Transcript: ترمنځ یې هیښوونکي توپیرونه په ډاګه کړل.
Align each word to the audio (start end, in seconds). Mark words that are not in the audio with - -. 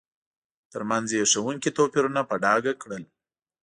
ترمنځ 0.71 1.07
یې 1.13 1.19
هیښوونکي 1.21 1.69
توپیرونه 1.77 2.21
په 2.29 2.35
ډاګه 2.43 2.73
کړل. 2.81 3.03